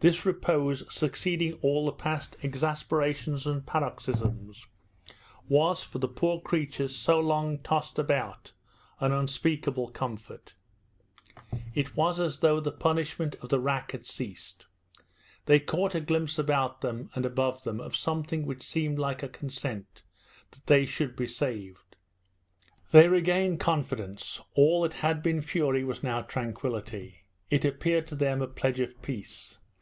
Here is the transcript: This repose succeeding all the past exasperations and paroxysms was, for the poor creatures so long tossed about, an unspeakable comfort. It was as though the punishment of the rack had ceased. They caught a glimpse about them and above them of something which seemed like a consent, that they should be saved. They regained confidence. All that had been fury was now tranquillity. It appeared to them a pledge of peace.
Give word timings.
This 0.00 0.24
repose 0.24 0.84
succeeding 0.94 1.54
all 1.54 1.84
the 1.84 1.90
past 1.90 2.36
exasperations 2.44 3.48
and 3.48 3.66
paroxysms 3.66 4.64
was, 5.48 5.82
for 5.82 5.98
the 5.98 6.06
poor 6.06 6.40
creatures 6.40 6.94
so 6.94 7.18
long 7.18 7.58
tossed 7.64 7.98
about, 7.98 8.52
an 9.00 9.10
unspeakable 9.10 9.88
comfort. 9.88 10.54
It 11.74 11.96
was 11.96 12.20
as 12.20 12.38
though 12.38 12.60
the 12.60 12.70
punishment 12.70 13.34
of 13.42 13.48
the 13.48 13.58
rack 13.58 13.90
had 13.90 14.06
ceased. 14.06 14.66
They 15.46 15.58
caught 15.58 15.96
a 15.96 16.00
glimpse 16.00 16.38
about 16.38 16.80
them 16.80 17.10
and 17.16 17.26
above 17.26 17.64
them 17.64 17.80
of 17.80 17.96
something 17.96 18.46
which 18.46 18.62
seemed 18.62 19.00
like 19.00 19.24
a 19.24 19.28
consent, 19.28 20.04
that 20.52 20.64
they 20.68 20.84
should 20.86 21.16
be 21.16 21.26
saved. 21.26 21.96
They 22.92 23.08
regained 23.08 23.58
confidence. 23.58 24.40
All 24.54 24.82
that 24.82 24.92
had 24.92 25.24
been 25.24 25.40
fury 25.40 25.82
was 25.82 26.04
now 26.04 26.22
tranquillity. 26.22 27.24
It 27.50 27.64
appeared 27.64 28.06
to 28.06 28.14
them 28.14 28.40
a 28.40 28.46
pledge 28.46 28.78
of 28.78 29.02
peace. 29.02 29.58